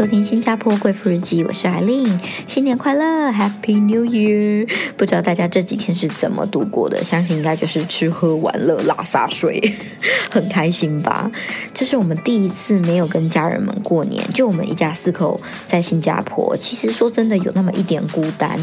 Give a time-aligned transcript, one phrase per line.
[0.00, 2.18] 收听新加坡贵妇日记，我是艾琳，
[2.48, 4.66] 新年快乐，Happy New Year！
[4.96, 7.04] 不知道大家这几天是怎么度过的？
[7.04, 9.60] 相信应该就是吃喝玩乐、拉撒睡，
[10.30, 11.30] 很开心吧？
[11.74, 16.56] 这是我们第一次没有跟家人们过年，就我们一家四口在新加坡。
[16.56, 18.58] 其实说真的，有那么一点孤单。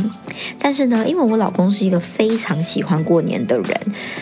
[0.57, 3.79] 但是呢，因为我老公是一个非常喜欢过年的人，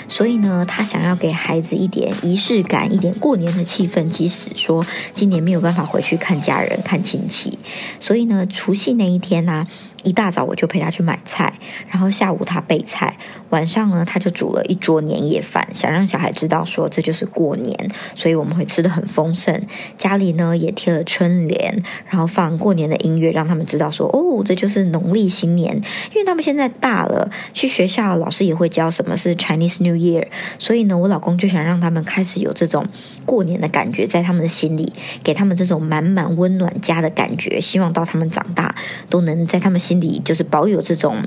[0.10, 4.06] 所以呢，他想要给孩子一点仪式感，一点过年的气氛。
[4.10, 7.60] 即使说今年没有办法回去看家人、看亲戚，
[8.00, 9.68] 所以呢，除夕那一天呢。
[10.06, 11.52] 一大早我就陪他去买菜，
[11.90, 13.18] 然后下午他备菜，
[13.50, 17.76] 晚上呢他就煮了一桌年夜饭，想让小孩知道说这就是过年，
[18.14, 19.60] 所以我们会吃的很丰盛。
[19.98, 25.76] 家里呢也贴了春联，然后放过年的音乐，让他们知道说哦这就是农历新年。
[26.14, 30.28] 因为他们现在大了，去学校老师也会教什么是 Chinese New Year，
[30.60, 32.86] 所以呢我老公就想让他们开始有这种
[33.26, 38.74] 过年的感觉在他们的心里，给他们这种满满温暖家他的感觉，希望到他们长大
[39.10, 40.00] 都能在他们心。
[40.00, 41.24] 里就是保有这种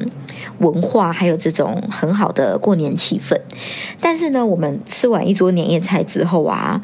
[0.58, 3.34] 文化，还有这种很好的过年气氛。
[4.00, 6.82] 但是呢，我们吃完一桌年夜菜之后啊，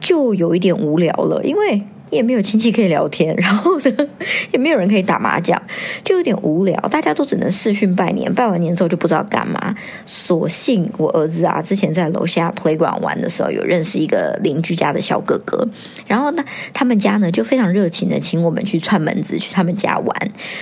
[0.00, 1.82] 就有一点无聊了，因为。
[2.12, 4.08] 也没有亲戚可以聊天， 然后呢，
[4.52, 5.60] 也没有人可以打麻将，
[6.04, 6.78] 就有点无聊。
[6.90, 9.74] 大家都只能视讯拜年，拜完年之后就不知道干嘛。
[10.04, 15.66] 所幸我儿子啊，之前在楼下 playground 玩的时候，有认识一个邻居家的小哥哥，
[16.06, 20.14] 然后呢，他们家呢就非常热情的请我们去串门子，去他们家玩。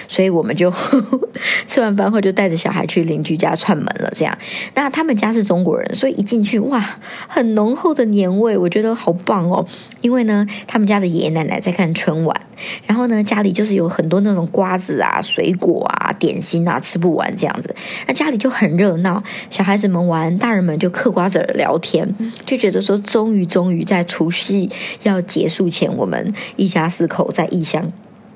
[0.07, 0.73] 所以我们就
[1.67, 4.11] 吃完饭后就带着小孩去邻居家串门了。
[4.15, 4.39] 这样，
[4.75, 9.67] 那他们家是中国人，所以一进去哇，很浓厚的年味，我觉得好棒哦。
[10.01, 12.41] 因为呢，他们家的爷爷奶奶奶在看春晚，
[12.87, 17.75] 然后呢，家里就是有很多那种瓜子啊、水果啊、点心啊，吃不完这样子，
[18.07, 19.23] 那家里就很热闹。
[19.49, 22.15] 小孩子们玩，大人们就嗑瓜子聊天，
[22.45, 24.69] 就觉得说，终于终于在除夕
[25.05, 27.91] 要结束前，我们一家四口在异乡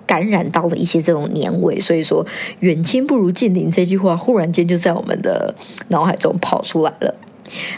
[0.07, 1.79] 感染到了一些这种年味。
[1.79, 2.27] 所以说，
[2.61, 5.55] 远亲不如近邻这句话，忽然间就在我们的
[5.89, 7.15] 脑海中跑出来了。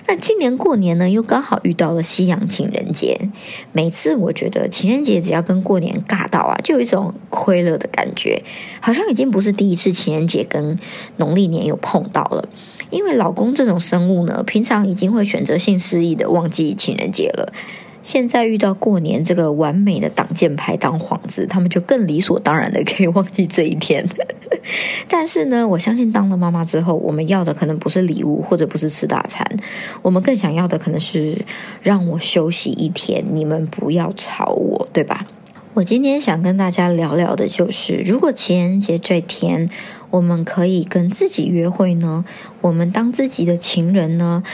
[0.06, 3.28] 那今年过年呢，又刚好遇到了西洋情人节。
[3.72, 8.43] 每次我觉得情人节只要跟过年尬到啊，就有一种亏了的感觉，
[8.81, 10.78] 好像已经不是第一次情人节跟
[11.16, 12.49] 农历年有碰到了。
[12.91, 17.53] 因为老公这种生物呢，平常已经会选择性失忆的忘记情人节了。
[18.06, 24.06] 现在遇到过年这个完美的挡箭牌当幌子，他们就更理所当然的可以忘记这一天。
[25.10, 29.44] 但是呢，我相信当了妈妈之后，我们要的可能不是礼物，或者不是吃大餐，
[30.02, 31.36] 我们更想要的可能是
[31.82, 35.26] 让我休息一天，你们不要吵我，对吧？
[35.74, 39.68] 我今天想跟大家聊聊的就是，如果情人节这天
[40.10, 42.24] 我们可以跟自己约会呢？
[42.60, 44.44] 我们当自己的情人呢？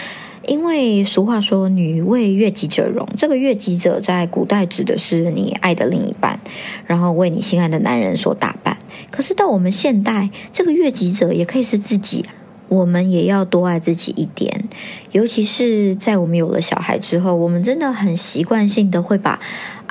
[0.46, 6.40] 因为俗话说“女为悦己者容”，这个悦己者在古代指的是你爱的另一半，
[6.86, 8.76] 然后为你心爱的男人所打扮。
[9.10, 12.24] 可是到我们现代，这个悦己者也可以是自己，
[12.68, 14.68] 我们也要多爱自己一点。
[15.12, 19.38] 尤其是在我们有了小孩之后，我们真的很习惯性的会把。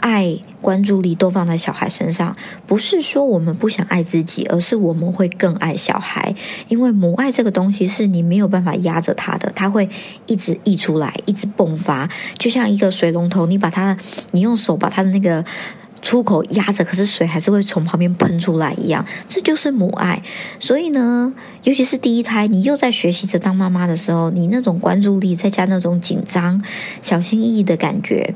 [0.01, 2.35] 爱关注力都放在小孩身上，
[2.67, 6.35] 不是说我们不想爱自己，而是我们会更爱小孩。
[6.67, 9.87] 因为母爱这个东西是你没有办法压着它的，它会
[10.25, 13.95] 一直溢出来，一直迸发，就像一个水龙头，你把它，
[14.31, 15.45] 你用手把它的那个
[16.01, 19.05] 出口压着，可是水还是会从旁边喷出来一样。
[19.27, 20.21] 这就是母爱。
[20.59, 21.31] 所以呢，
[21.63, 26.59] 尤其是第一胎，你又在学习着当妈妈的时候，你那种关注力再加那种紧张、
[27.03, 28.33] 小心翼翼的感觉。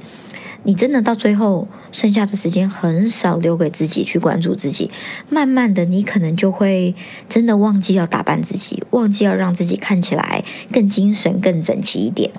[0.66, 4.90] 你真的到最后剩下的时间很少留给自己去关注自己，
[5.30, 6.96] 慢慢的你可能就会
[7.30, 12.32] 真的忘记要打扮自己，忘记要让自己看起来更精神、更整齐一点。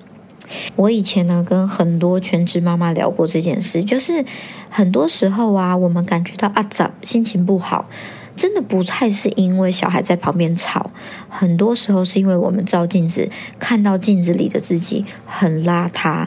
[0.75, 4.25] 我以前呢跟很多全职妈妈聊过这件事，就是
[4.69, 7.88] 很多时候啊，我们感觉到啊咋心情不好，
[8.36, 10.91] 真的不太是因为小孩在旁边吵，
[11.28, 13.30] 很多时候是因为我们照镜子
[13.60, 16.27] 看到镜子里的自己很邋遢。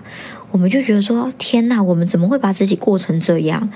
[0.51, 3.69] 我们就觉得说，天哪，我们怎么会把自己过成这样？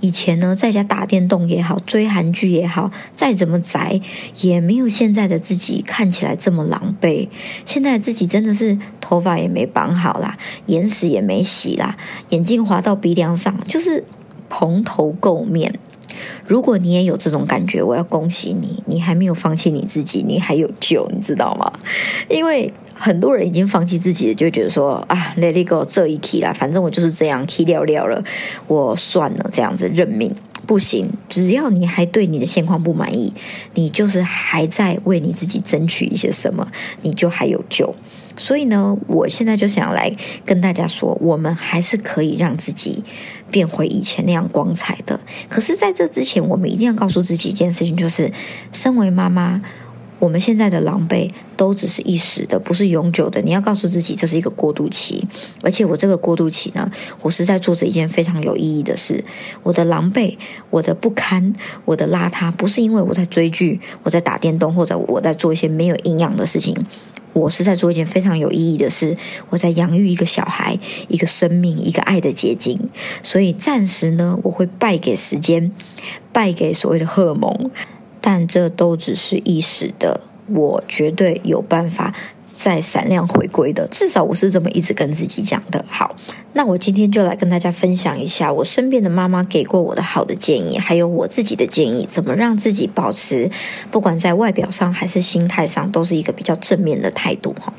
[0.00, 4.00] 以前呢，在家打电动也好，追韩剧也好，再怎么宅，
[4.40, 7.28] 也没有现在的自己看起来这么狼狈。
[7.66, 11.98] 现在自己真的是头发也没绑好啦，眼屎也没洗啦，
[12.30, 14.04] 眼镜滑到鼻梁上，就是
[14.48, 15.78] 蓬头垢面。
[16.46, 21.70] 如果你也有这种感觉，我要恭喜你，你还没有放弃你自己，你还有救，你知道吗？
[22.30, 22.72] 因为。
[23.02, 28.22] 很多人已经放弃自己，就觉得说啊，Let it go，这一期啦，反正我就是这样，key 掉掉了，
[28.66, 30.36] 我算了，这样子认命
[30.66, 31.10] 不行。
[31.26, 33.32] 只要你还对你的现况不满意，
[33.72, 36.70] 你就是还在为你自己争取一些什么，
[37.00, 37.94] 你就还有救。
[38.36, 40.14] 所以呢，我现在就想来
[40.44, 43.02] 跟大家说，我们还是可以让自己
[43.50, 45.18] 变回以前那样光彩的。
[45.48, 48.30] 可是，在这之前，我们一定要告诉自己一件事情，就是
[48.72, 49.62] 身为妈妈。
[50.20, 53.40] 我们现在的狼狈都只是一时的，不是永久的。
[53.40, 55.26] 你要告诉自己，这是一个过渡期。
[55.62, 56.88] 而且我这个过渡期呢，
[57.22, 59.24] 我是在做着一件非常有意义的事。
[59.64, 60.36] 我的狼狈，
[60.68, 61.52] 我的不堪，
[61.86, 66.76] 我的邋遢，不是因为我在追剧，我在打电动，或者我在做一些没有营养的事情。
[67.32, 69.16] 我是在做一件非常有意义的事。
[69.50, 70.76] 我在养育一个小孩，
[71.08, 72.90] 一个生命，一个爱的结晶。
[73.22, 75.72] 所以暂时呢，我会败给时间，
[76.32, 77.70] 败给所谓的荷尔蒙。
[78.20, 82.14] 但这都只是一时的，我绝对有办法
[82.44, 83.86] 再闪亮回归的。
[83.88, 85.84] 至少我是这么一直跟自己讲的。
[85.88, 86.14] 好，
[86.52, 93.50] 那我今天就来跟大家分享一下我身边的妈妈给过我的好的建议，还有我自己的建议，怎么让自己保持
[93.90, 97.72] 不管在外表上还是心态上都是一个比较正面的态度哈。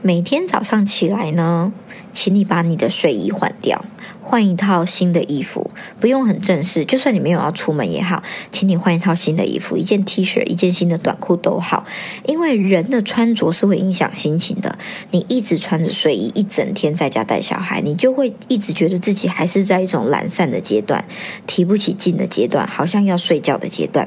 [0.00, 1.72] 每天早上起来呢，
[2.12, 3.84] 请你把你的睡衣换掉。
[4.28, 6.84] 换一套新的衣服，不用很正式。
[6.84, 8.22] 就算你没有要出门也好，
[8.52, 11.86] 请你换一套新的衣服，一件 T 恤，一件新的短裤都好。
[12.26, 14.78] 因为人的穿着是会影响心情的。
[15.12, 21.06] 你一直穿着睡衣，一整天在家带小孩，你就会一直觉得自己还是在一种懒散的阶段，
[21.46, 24.06] 提不起劲的阶段，好像要睡觉的阶段。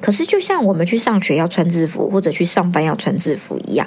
[0.00, 3.86] 可是，就像我们去上学要穿制服，或者去上班要穿制服一样。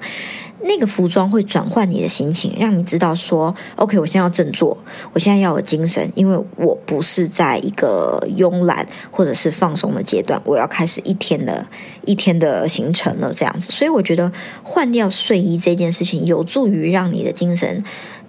[0.61, 4.77] 那个服装会转换你的心情，让你知道说，OK，我现在要振作，
[5.13, 11.65] 我现在要有精神，因为我不是在一个慵懒或者是放松的阶段，我要开始一天的
[12.05, 13.71] 一天的行程了，这样子。
[13.71, 14.29] 所以我觉得
[14.61, 17.81] 换掉睡衣这件事情，有助于让你的精神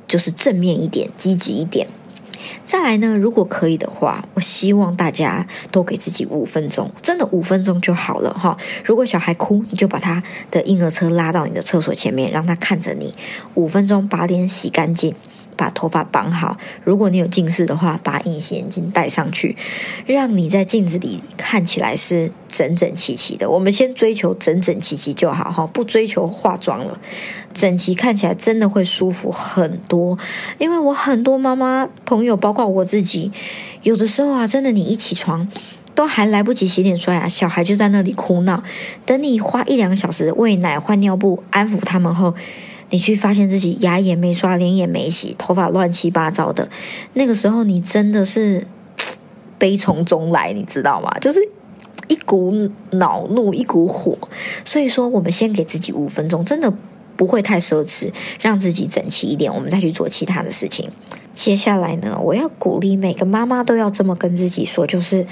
[0.06, 1.88] 就是正面一点，积极一点。
[2.64, 8.56] 再来呢，如果可以的话，我希望大家都给自己五分钟，真的五分钟就好了哈。
[8.84, 13.14] 如果小孩哭，你就把他的婴儿车拉到你的厕所前面，让他看着你，
[13.54, 15.14] 五分钟把脸洗干净。
[15.56, 19.54] 把头发绑好，如果你有近视的话，把隐形眼镜戴上去，
[20.06, 23.49] 让你在镜子里看起来是整整齐齐的。
[23.49, 26.99] 我们先追求整整齐齐就好哈，不追求化妆了，
[27.55, 30.19] 整齐看起来真的会舒服很多。
[30.58, 33.31] 因为我很多妈妈朋友，包括我自己，
[33.82, 35.49] 有的时候啊，真的你一起床
[35.94, 38.62] 都还来不及洗脸刷牙，小孩就在那里哭闹，
[39.06, 42.35] 等你花一两个小时喂奶、换尿布、安抚他们后。
[42.93, 46.69] 你去发现自己牙也没刷，脸也没洗，头发乱七八糟的，
[47.12, 48.67] 那个时候你真的是
[49.58, 51.08] 悲从中来，你知道吗？
[51.20, 51.38] 就是
[52.30, 54.16] 股恼怒，一股火。
[54.64, 56.72] 所以说，我们先给自己五分钟，真的
[57.16, 60.88] 不会太奢侈，让自己整齐一点，我们再去做其他的事情。
[61.34, 65.26] 接下来呢，我要鼓励每个妈妈都要这么跟自己说，就是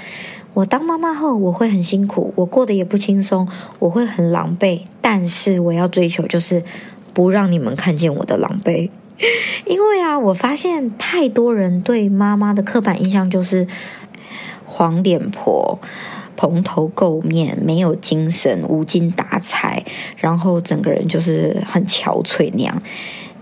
[0.53, 3.47] 我当妈妈后，我会很辛苦，我过得也不轻松，
[3.79, 6.61] 我会很狼狈，但是我要追求就是。
[7.11, 8.89] 不让你们看见我的狼狈，
[9.65, 13.67] 因为啊，我发现太多人对妈妈的刻板印象就是
[14.63, 15.79] 黄脸婆、
[16.39, 19.83] 蓬头垢面、没有精神、无精打采，
[20.15, 22.81] 然后整个人就是很憔悴那样。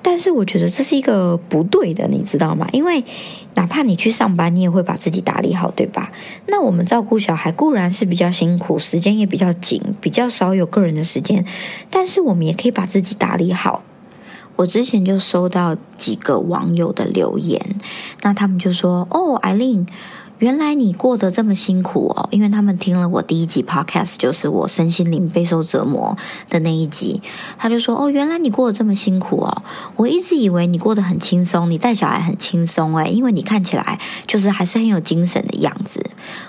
[0.02, 2.68] 但是我觉得这是一个不对的，你知道吗？
[2.72, 3.04] 因为
[3.54, 6.12] 哪怕你去上班，你也会把自己打理好，对吧？
[6.48, 11.46] 那我们照顾小孩固然是比较辛苦，时间也比较紧，比较少有个人的时间，
[11.92, 13.84] 但是我们也可以把自己打理好。
[14.56, 17.62] 我之前就收到几个网友的留言，
[18.24, 19.86] 那他们就说：“哦，艾琳。”
[20.40, 26.16] 原来你过得这么辛苦哦，因为他们听了我第一集 podcast，就是我身心灵备受折磨
[26.48, 27.20] 的那一集，
[27.58, 29.64] 他就说：“哦，原来你过得这么辛苦哦，
[29.96, 36.08] 我一直以为你过得很轻松，你带小孩很轻松诶，因为你看起来就是还是很有精神的样子。”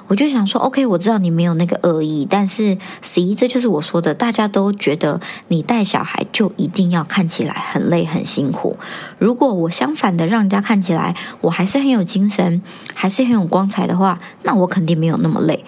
[0.08, 5.18] 我就想说：“OK，我知道你没有那个恶意，但是，C，这就是我说的，大家都觉得
[5.48, 8.76] 你带小孩就一定要看起来很累很辛苦。
[9.18, 12.62] 如果我相反的让人家看起来我还是很有精神，
[12.94, 15.64] 还是很有光彩。”的话，那我肯定没有那么累，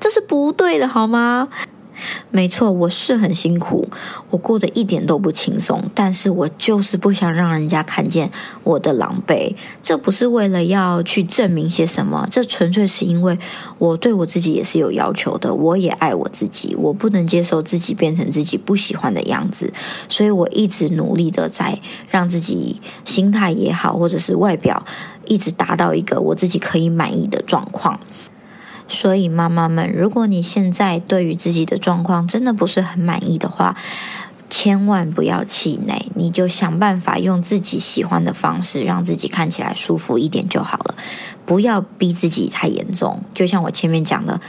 [0.00, 1.48] 这是不对的，好吗？
[2.30, 3.88] 没错，我是很辛苦，
[4.30, 8.30] 我过得一点都不轻松，但是我就是不想让人家看见
[8.64, 9.54] 我的狼狈。
[9.82, 13.38] 这不是为了要去证明些什么，这纯粹是因为
[13.78, 19.72] 我对我自己也是有要求的，我也爱我自己，我不能接受自己变成自己不喜欢的样子，
[20.08, 21.78] 所以我一直努力的在
[22.10, 24.84] 让自己心态也好，或者是外表
[25.26, 27.98] 一直达到一个我自己可以满意的状况。
[28.90, 33.76] 所以，妈妈们，如果你现在对于自己的状况真的不是很满意的话，
[34.50, 40.96] 千万不要气馁，你就想办法用自己喜欢的方式，让自己看起来舒服一点就好了。
[41.46, 43.22] 不要逼自己太严重。
[43.32, 44.40] 就像我前面讲的，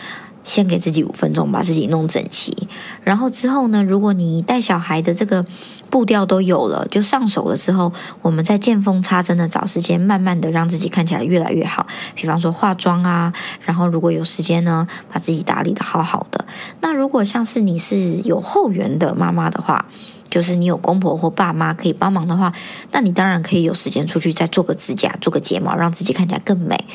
[0.44, 2.68] 先给自己五分钟，把自己弄整齐。
[3.04, 5.46] 然后之后呢，如果你带小孩的这个
[5.92, 11.86] 步调都有了，就上手了之后，我们再见缝插针的找时间，慢慢的让自己看起来越来越好。
[12.16, 16.46] 比方说化妆啊，然后如果有时间呢，把自己打理的好好的。
[16.80, 19.86] 那如果像是你是有后援的妈妈的话，
[20.30, 22.54] 就是你有公婆或爸妈可以帮忙的话，
[22.94, 26.88] 那你当然可以有时间出去再做个指甲、做个睫毛，让自己看起来更美。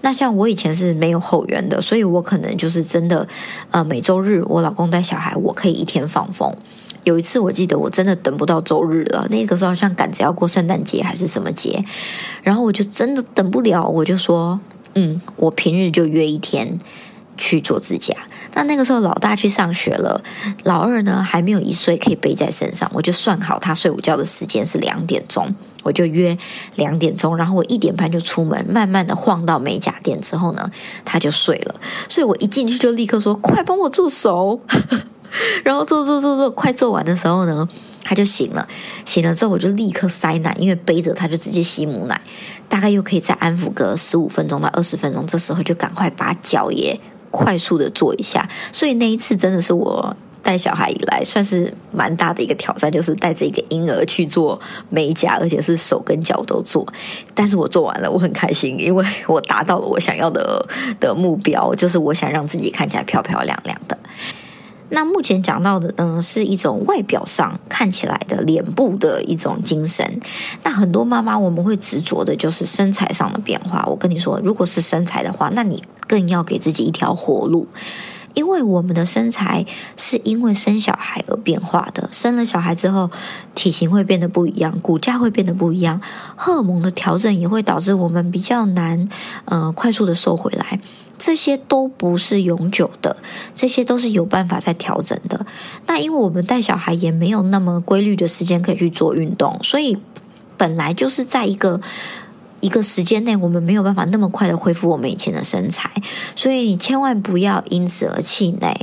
[0.00, 3.28] 那像我以前是没有后援的，所以我可能就是真的，
[3.72, 6.56] 呃，每周日我老公带小孩，我可以一天放风。
[7.08, 11.82] 有一次我记得我真的等不到周日了，那个时候好像赶着要过圣诞节还是什么节，
[12.42, 14.60] 然后我就真的等不了，我就说，
[14.94, 16.78] 嗯，我平日就约一天
[17.38, 18.14] 去做指甲。
[18.52, 20.22] 那那个时候老大去上学了，
[20.64, 26.36] 老二呢还没有一岁可以背在身上，我就算好他睡午觉的时间是两点钟，我就约
[26.74, 30.70] 两点钟，然后我一点半就出门，慢慢的晃到美甲店之后呢，
[31.06, 31.74] 他就睡了，
[32.06, 34.60] 所以我一进去就立刻说：“快帮我做手。”
[35.64, 37.68] 然后做做做做，快做完的时候呢，
[38.02, 38.68] 他就醒了。
[39.04, 42.20] 醒了之后，我就立刻塞奶，因为背着他就直接吸母奶，
[42.68, 45.24] 大概又可以再安抚个十五分钟到二十分钟。
[45.26, 46.98] 这时候就赶快把脚也。
[47.30, 56.86] 快速的做一下，所以那一次真的是我带小孩以来算是蛮大的一个挑战，就是带着一个婴儿去做美甲，而且是手跟脚都做。
[57.34, 60.66] 但是我做完了，我很开心，因为我达到了我想要的
[60.98, 63.98] 的目标，就是我想让自己看起来漂漂亮亮的。
[64.90, 70.20] 那目前讲到的呢，是一种外表上看起来的脸部的一种精神。
[70.62, 73.84] 那很多妈妈我们会执着的就是身材上的变化。
[73.86, 77.66] 我跟你说，如果是身材的话，那你更要给自己一条活路。
[78.34, 79.64] 因为我们的身材
[79.96, 83.10] 是因为生小孩而变化的，生了小孩之后，
[83.54, 86.00] 体型会变得不一样，骨架会变得不一样，
[86.36, 89.08] 荷尔蒙的调整也会导致我们比较难，
[89.46, 90.80] 呃，快速的瘦回来。
[91.18, 93.16] 这些都不是永久的，
[93.54, 95.44] 这些都是有办法在调整的。
[95.86, 99.98] 那因为我们带小孩也没有那么规律的时间可以去做运动，所以
[100.56, 101.80] 本来就是在一个。
[102.60, 105.90] 一个时间内，我们没有办法那么快的恢复我们以前的身材，
[106.34, 108.74] 所以你千万不要因此而气馁，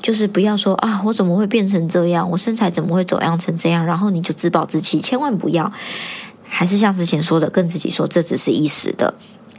[0.00, 5.72] 就是不要说啊，我怎么会变成这样，我身材怎么会走样成这样，然后你就自暴自弃，千万不要，
[6.48, 9.14] 还是像之前说的，跟自己说这只是一时的，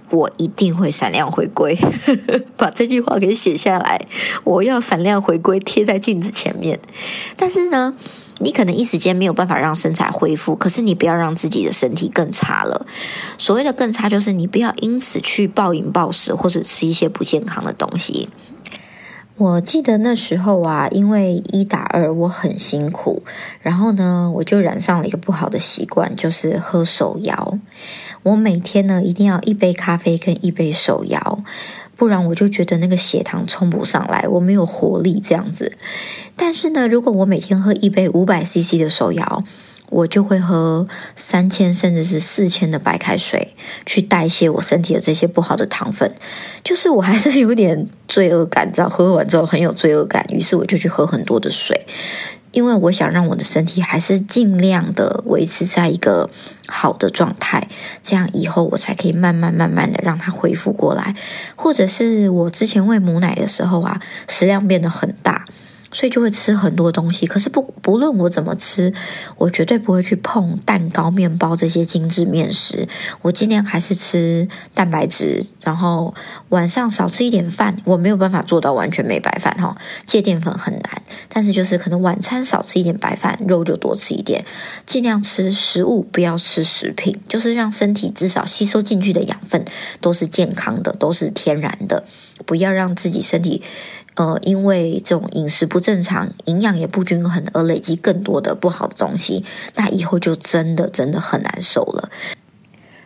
[0.10, 1.78] 我一定会闪亮回归，
[2.58, 4.08] 把这句话给写下来，
[4.44, 6.80] 我要闪亮回归，贴在镜子前面，
[7.38, 7.94] 但是呢。
[8.40, 12.86] 你可能一时间没有办法让身材恢复，可是你不要让自己的身体更差了。
[13.38, 18.30] 所谓的更差，就是你不要因此去暴饮暴食或者吃一些不健康的东西。
[19.36, 23.24] 我记得那时候啊，因为一打二我很辛苦，
[23.62, 27.58] 然后呢，我就染上了一个不好的习惯，就是喝手摇。
[28.22, 31.44] 我每天呢，一定要一杯咖啡跟一杯手摇。
[32.04, 35.72] 不然我就觉得那个血糖冲不上来，我没有活力这样子。
[36.36, 39.42] 但是呢，如果我每天喝一杯五百 CC 的手摇，
[39.90, 43.54] 我就会喝三千甚至是四千的白开水，
[43.86, 46.14] 去代谢我身体的这些不好的糖分。
[46.62, 51.86] 就是我还是有点罪恶感，知道喝完之后很有罪恶感，于是我就去喝很多的水。
[52.54, 56.30] 因为我想让我的身体还是尽量的维持在一个
[56.68, 57.68] 好的状态，
[58.02, 61.14] 这样以后我才可以慢慢慢慢的让它恢复过来，
[61.58, 65.44] 或者是我之前喂母奶的时候啊，食量变得很大。
[65.94, 68.94] 所以就会吃很多东西，可是不不论我怎么吃，
[69.38, 72.90] 我绝对不会去碰蛋糕、面包这些精致面食。
[73.22, 76.14] 我尽量还是吃蛋白质，然后
[76.50, 77.78] 晚上少吃一点饭。
[77.86, 81.02] 我没有办法做到完全没白饭哈，戒淀粉很难。
[81.30, 84.44] 但是就是可能晚餐少吃一点白饭，肉就多吃一点，
[84.86, 89.64] 尽量吃食物，不要吃食品，就是让身体至少吸收进去的养分
[90.02, 92.04] 都是健康的，都是天然的，
[92.46, 93.62] 不要让自己身体。
[94.16, 99.44] 呃，因为这种饮食不正常、营养也不均衡，而累积更多的不好的东西，
[99.76, 102.10] 那以后就真的真的很难受了。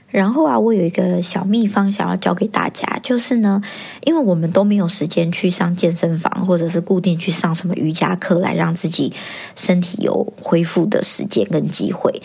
[0.09, 3.61] 然后啊，我有一个小秘方想要教给大家，就是呢，
[4.03, 9.13] 因为我们都没有时间去上健身房，或者是固定去上什么瑜伽课，来让自己
[9.55, 12.21] 身体有恢复的时间跟机会。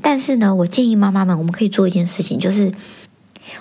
[0.00, 2.72] 但是呢，我建议妈妈们，我们可以做一件事情，就是。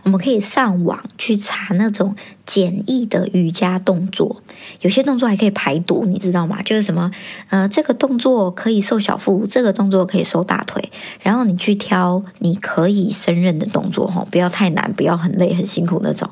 [0.04, 4.42] 我们可以上网去查那种简易的瑜伽动作，
[4.82, 6.62] 有些动作还可以排毒，你知道吗？
[6.64, 7.12] 就是什么，
[7.50, 16.30] 呃，这个动作可以瘦小腹，这个动作可以瘦大腿，然后你去挑你可以胜任的动作，哈，不要太难，不要很累很辛苦那种，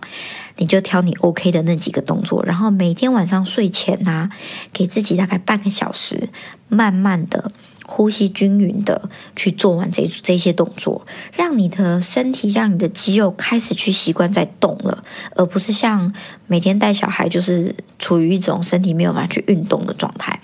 [0.58, 4.30] 你就挑你 OK 的那几个动作，然后每天晚上睡前啊，
[4.74, 6.30] 给自己大概半个小时，
[6.68, 7.51] 慢慢的。
[7.91, 15.03] 呼吸均匀的去做完这这些动作，让你的身体、让你的肌肉开始去习惯在动了，
[15.36, 16.13] 而不是像
[16.46, 20.39] 每天带小孩就是处于一种身体没有办法去运动的状态。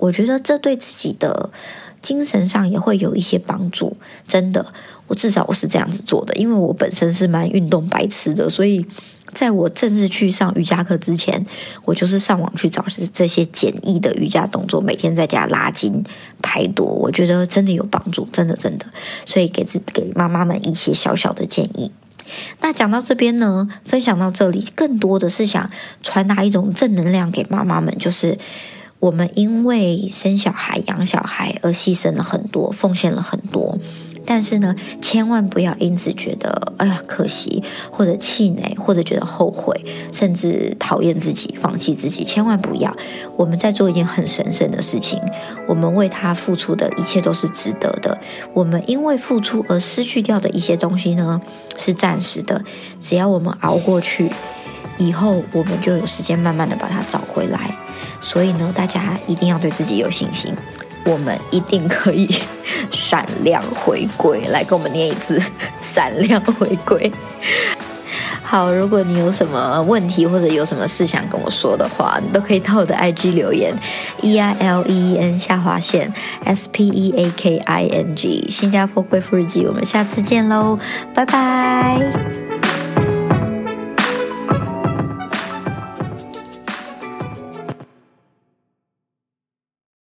[0.00, 1.50] 我觉得这对自己的
[2.02, 3.96] 精神上也会有一些帮助。
[4.26, 4.66] 真的，
[5.06, 8.84] 我至少我是这样子做的，因为我本身是蛮运动白痴的，所以
[9.32, 11.44] 在我正式去上瑜伽课之前，
[11.84, 16.02] 我就是上网去找这些简易的瑜伽动作，每天在家拉筋
[16.42, 18.86] 排毒，我觉得真的有帮助，真的真的。
[19.26, 21.92] 所以给自给妈妈们一些小小的建议。
[22.60, 25.70] 那讲到这边呢，分享到这里，更多的是想
[26.02, 28.36] 传达一种正能量给妈妈们，就是
[28.98, 33.78] 我们因为生小孩、养小孩而牺牲了很多，奉献了很多。
[34.30, 39.82] 但是呢，千万不要因此觉得哎呀可惜，或者气馁，或者觉得后悔，
[40.12, 42.24] 甚至讨厌自己、放弃自己。
[42.24, 42.94] 千万不要，
[43.38, 45.18] 我们在做一件很神圣的事情，
[45.66, 48.18] 我们为他付出的一切都是值得的。
[48.52, 51.40] 我们因为付出而失去掉的一些东西呢，
[51.78, 52.62] 是暂时的。
[53.00, 54.30] 只要我们熬过去，
[54.98, 57.74] 以后我们就有时间慢慢的把它找回来。
[58.20, 60.52] 所以呢，大家一定要对自己有信心。
[61.08, 62.28] 我们一定可以
[62.90, 65.40] 闪亮回归，来跟我们念一次
[65.80, 67.10] “闪亮回归”。
[68.42, 73.74] 好，如果你有什么问题或者有什么事想跟我说的话，你都可以到我的 IG 留言
[74.22, 76.12] ，E I L E E N 下划线
[76.44, 80.78] S P E A K I N G 新加坡贵妇日记，我们下次见喽，
[81.14, 82.47] 拜拜。